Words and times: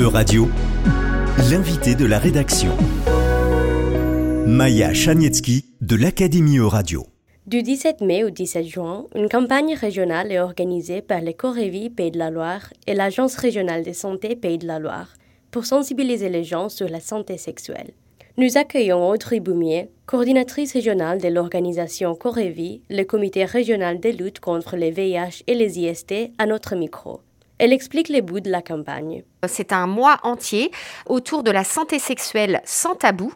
E-Radio, 0.00 0.48
l'invité 1.50 1.94
de 1.94 2.06
la 2.06 2.18
rédaction. 2.18 2.70
Maya 4.46 4.94
Chanietsky 4.94 5.66
de 5.82 5.94
l'Académie 5.94 6.56
E-Radio. 6.56 7.04
Du 7.46 7.62
17 7.62 8.00
mai 8.00 8.24
au 8.24 8.30
17 8.30 8.66
juin, 8.66 9.08
une 9.14 9.28
campagne 9.28 9.74
régionale 9.74 10.32
est 10.32 10.40
organisée 10.40 11.02
par 11.02 11.20
les 11.20 11.34
Corévis 11.34 11.90
Pays 11.90 12.10
de 12.10 12.16
la 12.16 12.30
Loire 12.30 12.72
et 12.86 12.94
l'Agence 12.94 13.36
régionale 13.36 13.82
de 13.82 13.92
santé 13.92 14.36
Pays 14.36 14.56
de 14.56 14.66
la 14.66 14.78
Loire 14.78 15.12
pour 15.50 15.66
sensibiliser 15.66 16.30
les 16.30 16.44
gens 16.44 16.70
sur 16.70 16.88
la 16.88 17.00
santé 17.00 17.36
sexuelle. 17.36 17.90
Nous 18.38 18.56
accueillons 18.56 19.06
Audrey 19.06 19.40
Boumier, 19.40 19.90
coordinatrice 20.06 20.72
régionale 20.72 21.20
de 21.20 21.28
l'organisation 21.28 22.14
Corévi, 22.14 22.80
le 22.88 23.02
comité 23.04 23.44
régional 23.44 24.00
de 24.00 24.08
lutte 24.08 24.40
contre 24.40 24.76
les 24.76 24.92
VIH 24.92 25.42
et 25.46 25.54
les 25.54 25.78
IST, 25.78 26.30
à 26.38 26.46
notre 26.46 26.74
micro. 26.74 27.20
Elle 27.62 27.74
explique 27.74 28.08
les 28.08 28.22
bouts 28.22 28.40
de 28.40 28.50
la 28.50 28.62
campagne. 28.62 29.22
C'est 29.46 29.72
un 29.72 29.86
mois 29.86 30.18
entier 30.22 30.70
autour 31.06 31.42
de 31.42 31.50
la 31.50 31.64
santé 31.64 31.98
sexuelle 31.98 32.60
sans 32.64 32.94
tabou 32.94 33.32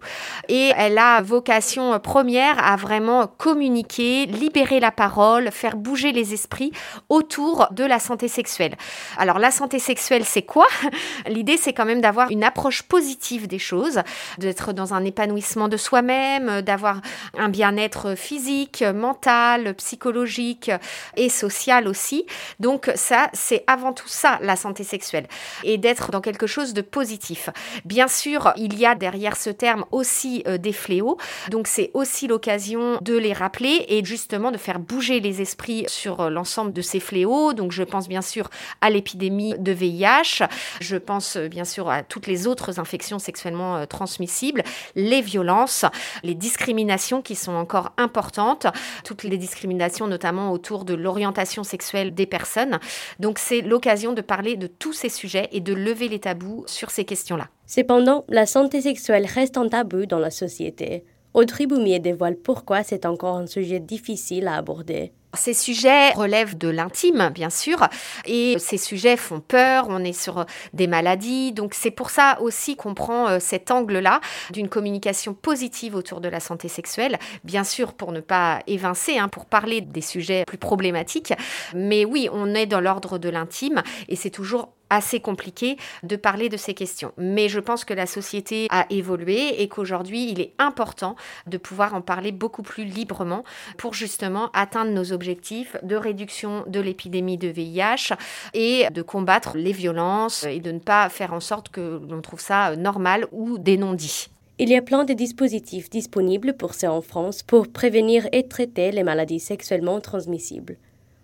et 0.49 0.71
elle 0.77 0.99
a 0.99 1.23
vocation 1.23 1.99
première 1.99 2.63
à 2.63 2.77
vraiment 2.77 3.27
communiquer, 3.27 4.27
libérer 4.27 4.81
la 4.81 4.91
parole, 4.91 5.51
faire 5.51 5.77
bouger 5.77 6.13
les 6.13 6.35
esprits 6.35 6.73
autour 7.09 7.69
de 7.71 7.85
la 7.85 7.99
santé 7.99 8.29
sexuelle. 8.29 8.75
Alors 9.17 9.39
la 9.39 9.51
santé 9.51 9.79
sexuelle, 9.79 10.25
c'est 10.25 10.43
quoi? 10.43 10.67
L'idée, 11.27 11.57
c'est 11.57 11.73
quand 11.73 11.87
même 11.87 12.01
d'avoir 12.01 12.31
une 12.31 12.45
approche 12.45 12.83
positive 12.83 13.47
des 13.47 13.59
choses, 13.59 14.01
d'être 14.39 14.73
dans 14.73 14.93
un 14.93 15.05
épanouissement 15.05 15.69
de 15.69 15.77
soi-même, 15.77 16.61
d'avoir 16.61 17.01
un 17.39 17.49
bien-être 17.49 18.15
physique, 18.15 18.83
mental, 18.95 19.75
psychologique 19.75 20.71
et 21.17 21.29
social 21.29 21.89
aussi. 21.89 22.27
Donc 22.61 22.91
ça, 22.95 23.31
c'est 23.33 23.65
avant 23.67 23.93
tout 23.93 24.09
ça 24.09 24.39
la 24.43 24.57
santé 24.57 24.85
sexuelle 24.85 25.27
et 25.63 25.79
d'être 25.79 25.94
dans 26.11 26.21
quelque 26.21 26.47
chose 26.47 26.75
de 26.75 26.81
positif. 26.81 27.51
Bien 27.85 28.09
sûr, 28.09 28.53
il 28.57 28.79
y 28.79 28.87
a 28.87 28.95
derrière 28.95 29.37
ce 29.37 29.51
terme 29.51 29.85
aussi 29.93 30.43
euh, 30.47 30.59
des 30.59 30.73
fléaux, 30.73 31.17
donc 31.51 31.67
c'est 31.67 31.91
aussi 31.95 32.27
l'occasion 32.27 32.99
de 33.01 33.17
les 33.17 33.33
rappeler 33.33 33.85
et 33.89 34.05
justement 34.05 34.51
de 34.51 34.59
faire 34.59 34.79
bouger 34.79 35.21
les 35.21 35.41
esprits 35.41 35.85
sur 35.89 36.21
euh, 36.21 36.31
l'ensemble 36.31 36.73
de 36.73 36.83
ces 36.83 37.01
fléaux. 37.01 37.53
Donc 37.53 37.73
je 37.73 37.83
pense 37.83 38.09
bien 38.09 38.23
sûr 38.23 38.51
à 38.81 38.91
l'épidémie 38.91 39.55
de 39.59 39.73
VIH, 39.73 40.45
je 40.81 40.97
pense 40.97 41.37
euh, 41.37 41.49
bien 41.49 41.65
sûr 41.65 41.89
à 41.89 42.03
toutes 42.03 42.27
les 42.27 42.47
autres 42.47 42.81
infections 42.81 43.19
sexuellement 43.19 43.87
transmissibles, 43.87 44.63
les 44.95 45.21
violences, 45.21 45.85
les 46.23 46.35
discriminations 46.35 47.23
qui 47.23 47.35
sont 47.35 47.55
encore 47.55 47.93
importantes, 47.97 48.67
toutes 49.05 49.23
les 49.23 49.37
discriminations 49.37 50.07
notamment 50.07 50.53
autour 50.53 50.85
de 50.85 50.95
l'orientation 50.95 51.65
sexuelle 51.65 52.15
des 52.15 52.27
personnes. 52.27 52.79
Donc 53.21 53.39
c'est 53.39 53.61
l'occasion 53.61 54.13
de 54.13 54.21
parler 54.21 54.57
de 54.57 54.67
tous 54.67 54.93
ces 54.93 55.09
sujets 55.09 55.49
et 55.53 55.61
de 55.61 55.73
lever 55.85 56.09
les 56.09 56.19
tabous 56.19 56.65
sur 56.67 56.91
ces 56.91 57.05
questions-là. 57.05 57.49
Cependant, 57.67 58.25
la 58.29 58.47
santé 58.47 58.81
sexuelle 58.81 59.27
reste 59.27 59.57
un 59.57 59.69
tabou 59.69 60.07
dans 60.07 60.19
la 60.19 60.31
société. 60.31 61.05
Audrey 61.35 61.67
Boumier 61.67 61.99
dévoile 61.99 62.37
pourquoi 62.37 62.85
c'est 62.85 63.07
encore 63.07 63.37
un 63.37 63.47
sujet 63.47 63.81
difficile 63.81 64.47
à 64.47 64.57
aborder. 64.57 65.13
Ces 65.37 65.53
sujets 65.55 66.11
relèvent 66.13 66.57
de 66.57 66.69
l'intime, 66.69 67.31
bien 67.35 67.51
sûr, 67.51 67.89
et 68.25 68.57
ces 68.59 68.79
sujets 68.79 69.17
font 69.17 69.41
peur, 69.41 69.87
on 69.89 70.05
est 70.05 70.13
sur 70.13 70.47
des 70.73 70.87
maladies, 70.87 71.53
donc 71.53 71.75
c'est 71.75 71.91
pour 71.91 72.11
ça 72.11 72.39
aussi 72.41 72.77
qu'on 72.77 72.95
prend 72.95 73.29
euh, 73.29 73.39
cet 73.41 73.73
angle-là 73.73 74.21
d'une 74.53 74.69
communication 74.69 75.35
positive 75.35 75.97
autour 75.97 76.21
de 76.21 76.29
la 76.29 76.39
santé 76.39 76.69
sexuelle, 76.69 77.19
bien 77.43 77.65
sûr 77.65 77.95
pour 77.95 78.13
ne 78.13 78.21
pas 78.21 78.61
évincer, 78.69 79.19
hein, 79.19 79.29
pour 79.29 79.47
parler 79.47 79.81
des 79.81 80.01
sujets 80.01 80.45
plus 80.47 80.59
problématiques, 80.59 81.33
mais 81.75 82.05
oui, 82.05 82.29
on 82.33 82.55
est 82.55 82.67
dans 82.67 82.81
l'ordre 82.81 83.19
de 83.19 83.29
l'intime, 83.29 83.83
et 84.09 84.17
c'est 84.17 84.31
toujours 84.31 84.71
assez 84.95 85.21
compliqué 85.21 85.77
de 86.03 86.17
parler 86.17 86.49
de 86.49 86.57
ces 86.57 86.75
questions. 86.75 87.13
Mais 87.17 87.49
je 87.49 87.61
pense 87.61 87.85
que 87.85 87.95
la 87.95 88.07
société 88.07 88.67
a 88.71 88.87
évolué 88.91 89.63
et 89.63 89.69
qu'aujourd'hui, 89.69 90.31
il 90.31 90.41
est 90.41 90.55
important 90.59 91.17
de 91.47 91.59
pouvoir 91.59 91.95
en 91.95 92.01
parler 92.01 92.33
beaucoup 92.33 92.63
plus 92.63 92.85
librement 92.85 93.45
pour 93.79 93.95
justement 93.95 94.51
atteindre 94.53 94.93
nos 94.93 95.13
objectifs 95.13 95.77
de 95.83 95.97
réduction 95.97 96.65
de 96.67 96.81
l'épidémie 96.81 97.39
de 97.39 97.49
VIH 97.49 98.15
et 98.55 98.89
de 98.91 99.03
combattre 99.03 99.57
les 99.57 99.73
violences 99.73 100.45
et 100.45 100.61
de 100.61 100.73
ne 100.73 100.79
pas 100.79 101.09
faire 101.09 101.33
en 101.33 101.41
sorte 101.41 101.69
que 101.69 102.01
l'on 102.09 102.21
trouve 102.21 102.41
ça 102.41 102.77
normal 102.77 103.27
ou 103.33 103.59
des 103.59 103.77
non-dits. 103.77 104.29
Il 104.59 104.69
y 104.69 104.77
a 104.77 104.83
plein 104.83 105.05
de 105.05 105.15
dispositifs 105.15 105.91
disponibles 105.91 106.55
pour 106.55 106.75
ces 106.75 106.87
en 106.87 107.03
France 107.03 107.43
pour 107.43 107.67
prévenir 107.67 108.29
et 108.31 108.47
traiter 108.47 108.93
les 108.93 109.03
maladies 109.03 109.41
sexuellement 109.41 110.01
transmissibles. 110.01 110.77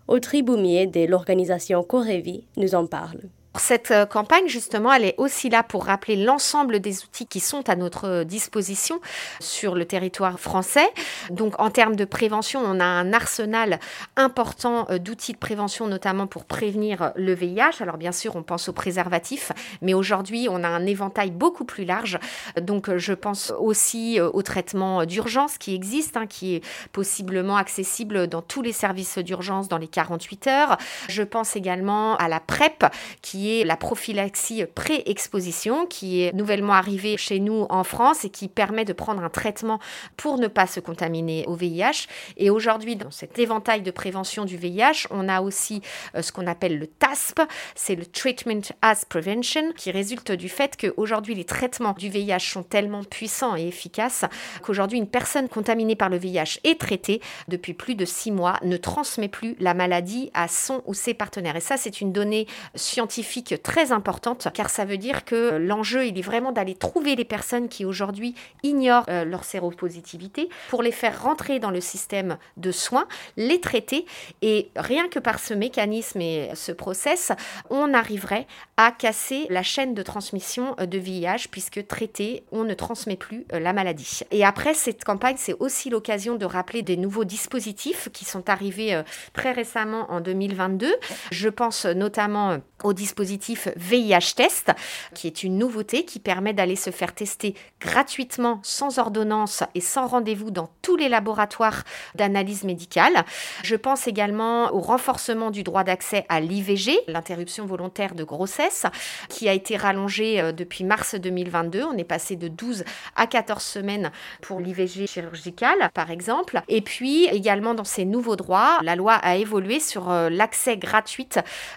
Audrey 0.09 0.43
Boumier 0.43 0.89
de 0.89 1.07
l'organisation 1.07 1.85
Corévi 1.85 2.49
nous 2.57 2.75
en 2.75 2.87
parle. 2.87 3.21
Cette 3.59 3.91
euh, 3.91 4.07
campagne, 4.07 4.47
justement, 4.47 4.93
elle 4.93 5.05
est 5.05 5.17
aussi 5.19 5.51
là 5.51 5.65
pour 5.65 5.87
rappeler 5.87 6.15
l'ensemble 6.15 6.79
des 6.79 7.03
outils 7.03 7.27
qui 7.27 7.41
sont 7.41 7.69
à 7.69 7.75
notre 7.75 8.07
euh, 8.07 8.25
disposition 8.25 9.01
sur 9.41 9.75
le 9.75 9.85
territoire 9.85 10.39
français. 10.39 10.89
Donc, 11.31 11.61
en 11.61 11.69
termes 11.69 11.97
de 11.97 12.05
prévention, 12.05 12.61
on 12.65 12.79
a 12.79 12.85
un 12.85 13.13
arsenal 13.13 13.81
important 14.17 14.87
euh, 14.91 14.99
d'outils 14.99 15.33
de 15.33 15.39
prévention, 15.39 15.89
notamment 15.89 16.29
pour 16.29 16.45
prévenir 16.45 17.13
le 17.17 17.35
VIH. 17.35 17.81
Alors, 17.81 17.97
bien 17.97 18.13
sûr, 18.13 18.37
on 18.37 18.45
pense 18.45 18.69
aux 18.69 18.73
préservatifs, 18.73 19.51
mais 19.83 19.95
aujourd'hui, 19.95 20.47
on 20.49 20.63
a 20.63 20.69
un 20.69 20.87
éventail 20.87 21.33
beaucoup 21.33 21.65
plus 21.65 21.85
large. 21.85 22.21
Donc, 22.61 22.97
je 22.97 23.13
pense 23.13 23.53
aussi 23.59 24.21
au 24.21 24.43
traitement 24.43 25.05
d'urgence 25.05 25.59
qui 25.59 25.75
existe, 25.75 26.17
hein, 26.17 26.27
qui 26.27 26.55
est 26.55 26.65
possiblement 26.93 27.57
accessible 27.57 28.29
dans 28.29 28.43
tous 28.43 28.63
les 28.63 28.73
services 28.73 29.19
d'urgence 29.19 29.69
dans 29.69 29.79
les 29.79 29.89
48 29.89 30.47
heures. 30.47 30.79
Je 31.09 31.23
pense 31.25 31.57
également 31.57 32.17
à 32.17 32.29
la 32.29 32.39
PrEP, 32.39 32.85
qui 33.23 33.40
est 33.49 33.65
la 33.65 33.77
prophylaxie 33.77 34.65
pré-exposition, 34.75 35.87
qui 35.87 36.23
est 36.23 36.33
nouvellement 36.33 36.75
arrivée 36.75 37.17
chez 37.17 37.41
nous 37.41 37.67
en 37.71 37.85
France 37.85 38.25
et 38.25 38.31
qui 38.31 38.49
permet 38.49 38.85
de 38.85 38.93
prendre 38.93 39.23
un 39.23 39.29
traitement 39.29 39.79
pour 40.17 40.39
ne 40.39 40.49
pas 40.49 40.67
se 40.67 40.81
contaminer 40.81 41.45
au 41.47 41.55
VIH. 41.55 42.07
Et 42.37 42.51
aujourd'hui, 42.51 42.97
dans 42.97 43.11
cet 43.11 43.39
éventail 43.39 43.83
de 43.83 43.91
prévention 43.91 44.45
du 44.45 44.57
VIH, 44.57 45.07
on 45.11 45.29
a 45.29 45.41
aussi 45.41 45.83
euh, 46.15 46.23
ce 46.23 46.33
qu'on 46.33 46.47
appelle 46.47 46.79
le 46.79 46.87
TASP, 46.87 47.41
c'est 47.75 47.95
le 47.95 48.07
Treatment 48.07 48.63
as 48.83 49.05
Prevention, 49.05 49.73
qui 49.77 49.91
résulte 49.91 50.33
du 50.33 50.49
fait 50.49 50.77
qu'aujourd'hui, 50.77 51.35
les 51.35 51.45
traitements 51.45 51.95
du 51.97 52.09
VIH 52.09 52.51
sont 52.53 52.63
tellement 52.63 53.05
puissants 53.05 53.57
et 53.57 53.67
efficaces 53.67 54.25
qu'aujourd'hui, 54.63 54.99
une 54.99 55.09
personne 55.09 55.49
contaminée 55.49 55.97
par 55.97 56.09
le 56.09 56.19
VIH 56.19 56.61
est 56.65 56.81
traitée 56.81 57.21
depuis 57.49 57.75
plus 57.75 57.95
de 57.95 58.05
six 58.05 58.33
mois, 58.33 58.59
ne 58.63 58.77
transmet 58.77 59.29
plus 59.29 59.57
la 59.61 59.75
maladie 59.75 60.31
à 60.35 60.49
son 60.49 60.83
ou 60.87 60.95
ses 60.95 61.15
partenaires. 61.15 61.57
Et 61.57 61.61
ça, 61.61 61.77
c'est 61.77 62.01
une 62.01 62.13
donnée 62.13 62.47
scientifique 62.75 63.30
très 63.63 63.93
importante, 63.93 64.49
car 64.55 64.71
ça 64.71 64.85
veut 64.85 64.99
dire 64.99 65.25
que 65.25 65.57
l'enjeu, 65.57 66.07
il 66.07 66.19
est 66.19 66.23
vraiment 66.23 66.53
d'aller 66.53 66.75
trouver 66.75 67.17
les 67.17 67.25
personnes 67.25 67.69
qui 67.69 67.85
aujourd'hui 67.85 68.35
ignorent 68.63 69.05
euh, 69.09 69.25
leur 69.25 69.45
séropositivité 69.45 70.49
pour 70.69 70.83
les 70.83 70.93
faire 70.93 71.23
rentrer 71.23 71.59
dans 71.59 71.71
le 71.71 71.81
système 71.81 72.39
de 72.57 72.73
soins, 72.73 73.07
les 73.37 73.61
traiter, 73.61 74.07
et 74.43 74.71
rien 74.77 75.09
que 75.09 75.19
par 75.19 75.39
ce 75.39 75.55
mécanisme 75.55 76.21
et 76.21 76.51
ce 76.55 76.73
process, 76.73 77.33
on 77.71 77.95
arriverait 77.95 78.47
à 78.77 78.93
casser 78.93 79.47
la 79.51 79.63
chaîne 79.63 79.95
de 79.95 80.03
transmission 80.03 80.75
euh, 80.81 80.87
de 80.87 80.99
VIH, 80.99 81.49
puisque 81.51 81.87
traité, 81.87 82.45
on 82.53 82.65
ne 82.65 82.75
transmet 82.75 83.17
plus 83.17 83.45
euh, 83.53 83.61
la 83.61 83.73
maladie. 83.73 84.21
Et 84.31 84.45
après, 84.45 84.75
cette 84.75 85.05
campagne, 85.05 85.37
c'est 85.39 85.57
aussi 85.61 85.91
l'occasion 85.91 86.37
de 86.37 86.45
rappeler 86.45 86.83
des 86.83 86.97
nouveaux 86.97 87.25
dispositifs 87.25 88.09
qui 88.13 88.25
sont 88.25 88.49
arrivés 88.49 89.01
très 89.33 89.53
récemment 89.53 90.11
en 90.11 90.21
2022. 90.21 90.89
Je 91.31 91.49
pense 91.49 91.87
notamment 91.87 92.59
au 92.83 92.93
dispositif 92.93 93.20
VIH 93.23 94.35
Test, 94.37 94.73
qui 95.15 95.27
est 95.27 95.43
une 95.43 95.59
nouveauté 95.59 96.05
qui 96.05 96.19
permet 96.19 96.53
d'aller 96.53 96.77
se 96.77 96.91
faire 96.91 97.15
tester 97.15 97.55
gratuitement, 97.81 98.61
sans 98.63 98.99
ordonnance 98.99 99.63
et 99.75 99.81
sans 99.81 100.07
rendez-vous 100.07 100.51
dans 100.51 100.71
tous 100.83 100.97
les 100.97 101.09
laboratoires 101.09 101.85
d'analyse 102.15 102.65
médicale. 102.65 103.25
Je 103.63 103.77
pense 103.77 104.07
également 104.07 104.73
au 104.75 104.81
renforcement 104.81 105.51
du 105.51 105.63
droit 105.63 105.85
d'accès 105.85 106.27
à 106.29 106.41
l'IVG, 106.41 106.99
l'interruption 107.07 107.67
volontaire 107.67 108.15
de 108.15 108.25
grossesse, 108.25 108.87
qui 109.29 109.49
a 109.49 109.53
été 109.53 109.77
rallongé 109.77 110.41
euh, 110.41 110.53
depuis 110.53 110.85
mars 110.85 111.15
2022. 111.15 111.85
On 111.85 111.97
est 111.97 112.05
passé 112.05 112.37
de 112.37 112.49
12 112.49 112.85
à 113.17 113.27
14 113.27 113.63
semaines 113.63 114.11
pour 114.41 114.61
l'IVG 114.61 115.07
chirurgicale, 115.07 115.91
par 115.95 116.11
exemple. 116.11 116.63
Et 116.69 116.81
puis 116.81 117.25
également 117.27 117.75
dans 117.75 117.85
ces 117.85 118.05
nouveaux 118.05 118.37
droits, 118.37 118.79
la 118.83 118.97
loi 118.97 119.15
a 119.15 119.37
évolué 119.37 119.81
sur 119.81 120.11
euh, 120.11 120.29
l'accès 120.31 120.77
gratuit 120.77 121.29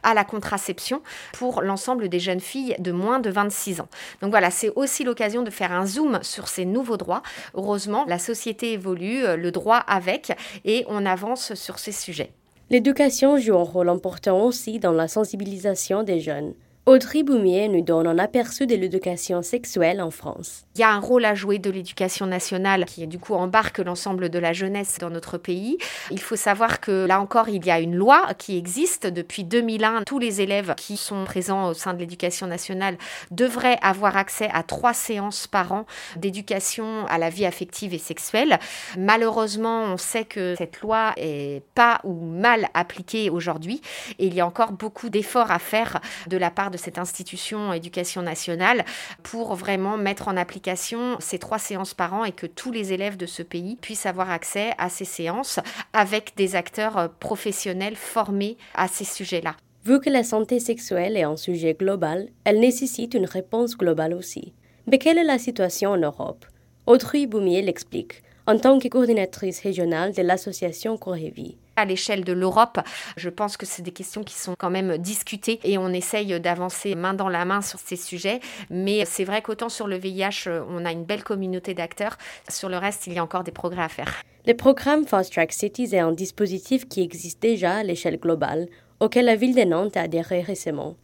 à 0.04 0.13
la 0.13 0.24
contraception 0.24 1.01
pour 1.34 1.62
l'ensemble 1.62 2.08
des 2.08 2.20
jeunes 2.20 2.40
filles 2.40 2.78
de 2.80 2.94
moins 2.94 3.20
de 3.20 3.30
26 3.30 3.82
ans. 3.82 3.90
Donc 4.22 4.32
voilà, 4.32 4.52
c'est 4.52 4.72
aussi 4.78 5.04
l'occasion 5.04 5.42
de 5.42 5.50
faire 5.50 5.74
un 5.74 5.86
zoom 5.86 6.20
sur 6.22 6.48
ces 6.48 6.64
nouveaux 6.64 6.96
droits. 6.96 7.24
Heureusement, 7.56 8.06
la 8.08 8.20
société 8.20 8.72
évolue, 8.72 9.26
euh, 9.26 9.36
le 9.36 9.52
droit 9.52 9.78
avec, 9.78 10.32
et 10.64 10.86
on 10.88 11.06
avance 11.06 11.54
sur 11.56 11.80
ces 11.80 11.92
sujets. 11.92 12.32
L'éducation 12.70 13.38
joue 13.38 13.58
un 13.58 13.64
rôle 13.64 13.90
important 13.90 14.42
aussi 14.42 14.80
dans 14.80 14.94
la 14.94 15.08
sensibilisation 15.08 16.04
des 16.04 16.22
jeunes. 16.22 16.54
Audrey 16.86 17.24
Boumier 17.24 17.70
nous 17.70 17.80
donne 17.80 18.08
un 18.08 18.20
aperçu 18.20 18.68
de 18.68 18.76
l'éducation 18.76 19.42
sexuelle 19.42 20.02
en 20.02 20.12
France. 20.12 20.66
Il 20.76 20.82
y 20.82 20.84
a 20.84 20.92
un 20.92 21.00
rôle 21.00 21.24
à 21.24 21.34
jouer 21.34 21.58
de 21.58 21.70
l'éducation 21.70 22.26
nationale 22.26 22.84
qui 22.84 23.08
du 23.08 23.20
coup 23.20 23.36
embarque 23.36 23.80
l'ensemble 23.80 24.28
de 24.28 24.38
la 24.38 24.52
jeunesse 24.52 24.98
dans 25.00 25.10
notre 25.10 25.38
pays. 25.38 25.78
Il 26.12 26.20
faut 26.20 26.36
savoir 26.36 26.82
que 26.82 27.06
là 27.06 27.22
encore, 27.22 27.48
il 27.48 27.66
y 27.66 27.72
a 27.72 27.80
une 27.80 27.96
loi 27.96 28.34
qui 28.38 28.58
existe 28.58 29.08
depuis 29.08 29.46
2001. 29.46 30.04
Tous 30.04 30.20
les 30.20 30.42
élèves 30.42 30.76
qui 30.76 30.98
sont 30.98 31.24
présents 31.24 31.70
au 31.70 31.74
sein 31.74 31.94
de 31.94 32.00
l'éducation 32.00 32.48
nationale 32.48 32.98
devraient 33.32 33.80
avoir 33.82 34.18
accès 34.18 34.50
à 34.52 34.62
trois 34.62 34.94
séances 34.94 35.48
par 35.48 35.72
an 35.72 35.86
d'éducation 36.18 37.06
à 37.08 37.18
la 37.18 37.30
vie 37.30 37.46
affective 37.46 37.94
et 37.94 37.98
sexuelle. 37.98 38.60
Malheureusement, 38.98 39.84
on 39.84 39.96
sait 39.96 40.26
que 40.26 40.56
cette 40.58 40.82
loi 40.82 41.14
est 41.16 41.64
pas 41.76 42.02
ou 42.04 42.14
mal 42.14 42.68
appliquée 42.74 43.30
aujourd'hui 43.30 43.80
et 44.20 44.28
il 44.28 44.34
y 44.34 44.42
a 44.42 44.46
encore 44.46 44.74
beaucoup 44.74 45.08
d'efforts 45.08 45.50
à 45.50 45.60
faire 45.60 46.02
de 46.28 46.36
la 46.36 46.52
part 46.52 46.72
de 46.74 46.78
cette 46.78 46.98
institution 46.98 47.72
éducation 47.72 48.22
nationale 48.22 48.84
pour 49.24 49.56
vraiment 49.56 49.96
mettre 49.96 50.28
en 50.28 50.36
application 50.36 51.16
ces 51.20 51.40
trois 51.40 51.60
séances 51.60 51.94
par 51.94 52.14
an 52.14 52.25
et 52.25 52.34
que 52.34 52.48
tous 52.48 52.72
les 52.72 52.92
élèves 52.92 53.16
de 53.16 53.25
ce 53.25 53.44
pays 53.44 53.78
puissent 53.78 54.06
avoir 54.06 54.30
accès 54.30 54.74
à 54.78 54.90
ces 54.90 55.06
séances 55.06 55.60
avec 55.94 56.34
des 56.36 56.56
acteurs 56.58 56.98
euh, 56.98 57.08
professionnels 57.20 57.96
formés 57.96 58.58
à 58.74 58.88
ces 58.88 59.06
sujets-là. 59.06 59.56
Vu 59.86 60.00
que 60.00 60.10
la 60.10 60.24
santé 60.24 60.60
sexuelle 60.60 61.16
est 61.16 61.24
un 61.24 61.38
sujet 61.38 61.74
global, 61.74 62.30
elle 62.46 62.60
nécessite 62.60 63.14
une 63.14 63.25
réponse 63.25 63.78
globale 63.78 64.14
aussi. 64.14 64.54
Mais 64.88 64.98
quelle 64.98 65.18
est 65.18 65.24
la 65.24 65.38
situation 65.38 65.92
en 65.92 65.98
Europe? 65.98 66.46
Audrey 66.88 67.28
Boumier 67.28 67.62
l'explique 67.62 68.24
en 68.46 68.58
tant 68.58 68.80
que 68.80 68.88
coordinatrice 68.88 69.62
régionale 69.62 70.14
de 70.14 70.22
l'association 70.22 70.98
Corévie. 70.98 71.58
À 71.75 71.86
l'échelle 71.86 72.24
de 72.24 72.34
l'Europe, 72.34 72.80
je 73.18 73.30
pense 73.30 73.58
que 73.58 73.66
c'est 73.66 73.81
des 73.81 73.92
questions 73.92 74.24
qui 74.24 74.36
sont 74.36 74.54
quand 74.58 74.70
même 74.70 74.98
discutées 74.98 75.60
et 75.64 75.78
on 75.78 75.90
essaye 75.90 76.40
d'avancer 76.40 76.94
main 76.94 77.14
dans 77.14 77.30
la 77.30 77.46
main 77.46 77.62
sur 77.62 77.80
ces 77.80 77.96
sujets. 77.96 78.42
Mais 78.70 79.06
c'est 79.06 79.24
vrai 79.24 79.42
qu'autant 79.42 79.70
sur 79.70 79.88
le 79.88 79.98
VIH, 79.98 80.50
on 80.70 80.86
a 80.86 80.92
une 80.92 81.04
belle 81.04 81.24
communauté 81.24 81.74
d'acteurs. 81.74 82.18
Sur 82.48 82.70
le 82.70 82.78
reste, 82.78 83.08
il 83.08 83.14
y 83.14 83.20
a 83.20 83.24
encore 83.24 83.44
des 83.44 83.52
progrès 83.52 83.84
à 83.84 83.90
faire. 83.90 84.24
Le 84.46 84.54
programme 84.54 85.06
Fast 85.06 85.34
Track 85.34 85.52
Cities 85.54 85.96
est 85.96 86.00
un 86.00 86.12
dispositif 86.12 86.88
qui 86.88 87.02
existe 87.02 87.42
déjà 87.42 87.78
à 87.78 87.84
l'échelle 87.84 88.20
globale, 88.20 88.68
auquel 89.00 89.25
la 89.25 89.36
ville 89.36 89.56
de 89.56 89.64
Nantes 89.64 89.98
a 89.98 90.02
adhéré 90.02 90.42
récemment. 90.42 90.96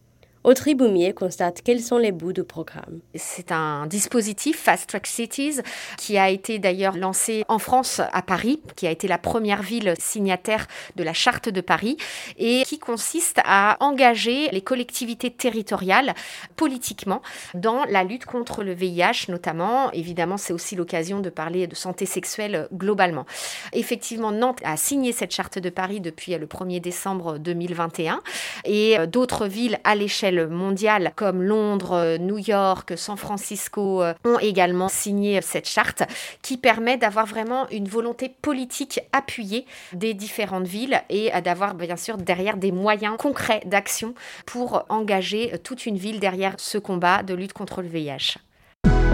Audrey 0.45 0.73
Boumier 0.73 1.11
constate 1.13 1.61
quels 1.63 1.81
sont 1.81 1.97
les 1.97 2.13
bouts 2.13 2.31
du 2.31 2.45
programme. 2.45 3.01
C'est 3.13 3.51
un 3.51 3.87
dispositif 3.87 4.57
Fast 4.57 4.87
Track 4.87 5.05
Cities 5.05 5.59
qui 5.97 6.17
a 6.17 6.29
été 6.29 6.59
d'ailleurs 6.59 6.95
lancé 6.95 7.43
en 7.49 7.59
France 7.59 7.99
à 8.13 8.21
Paris, 8.21 8.61
qui 8.77 8.87
a 8.87 8.91
été 8.91 9.09
la 9.09 9.17
première 9.17 9.61
ville 9.61 9.93
signataire 9.99 10.67
de 10.95 11.03
la 11.03 11.11
charte 11.11 11.49
de 11.49 11.59
Paris 11.59 11.97
et 12.37 12.63
qui 12.65 12.79
consiste 12.79 13.41
à 13.43 13.75
engager 13.81 14.47
les 14.51 14.61
collectivités 14.61 15.29
territoriales 15.29 16.13
politiquement 16.55 17.21
dans 17.53 17.83
la 17.83 18.05
lutte 18.05 18.25
contre 18.25 18.63
le 18.63 18.73
VIH 18.73 19.25
notamment. 19.27 19.91
Évidemment, 19.91 20.37
c'est 20.37 20.53
aussi 20.53 20.77
l'occasion 20.77 21.19
de 21.19 21.29
parler 21.29 21.67
de 21.67 21.75
santé 21.75 22.05
sexuelle 22.05 22.69
globalement. 22.73 23.25
Effectivement, 23.73 24.31
Nantes 24.31 24.61
a 24.63 24.77
signé 24.77 25.11
cette 25.11 25.33
charte 25.33 25.59
de 25.59 25.69
Paris 25.69 25.99
depuis 25.99 26.33
le 26.37 26.45
1er 26.45 26.79
décembre 26.79 27.39
2021 27.39 28.21
et 28.63 28.95
d'autres 29.07 29.45
villes 29.45 29.79
à 29.83 29.95
l'échelle 29.95 30.28
mondiale 30.49 31.13
comme 31.15 31.41
Londres, 31.41 32.17
New 32.19 32.37
York, 32.37 32.93
San 32.95 33.17
Francisco 33.17 34.03
euh, 34.03 34.13
ont 34.25 34.39
également 34.39 34.89
signé 34.89 35.41
cette 35.41 35.67
charte 35.67 36.03
qui 36.41 36.57
permet 36.57 36.97
d'avoir 36.97 37.25
vraiment 37.25 37.67
une 37.69 37.87
volonté 37.87 38.29
politique 38.41 38.99
appuyée 39.11 39.65
des 39.93 40.13
différentes 40.13 40.67
villes 40.67 41.01
et 41.09 41.31
d'avoir 41.43 41.75
bien 41.75 41.95
sûr 41.95 42.17
derrière 42.17 42.57
des 42.57 42.71
moyens 42.71 43.17
concrets 43.17 43.61
d'action 43.65 44.13
pour 44.45 44.85
engager 44.89 45.53
toute 45.63 45.85
une 45.85 45.97
ville 45.97 46.19
derrière 46.19 46.55
ce 46.57 46.77
combat 46.77 47.23
de 47.23 47.33
lutte 47.33 47.53
contre 47.53 47.81
le 47.81 47.87
VIH. 47.87 48.37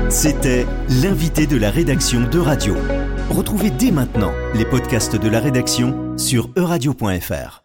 C'était 0.09 0.65
l'invité 1.01 1.47
de 1.47 1.57
la 1.57 1.71
rédaction 1.71 2.21
de 2.21 2.39
Radio. 2.39 2.75
Retrouvez 3.31 3.71
dès 3.71 3.91
maintenant 3.91 4.31
les 4.53 4.65
podcasts 4.65 5.15
de 5.15 5.29
la 5.29 5.39
rédaction 5.39 6.15
sur 6.17 6.49
euradio.fr. 6.55 7.64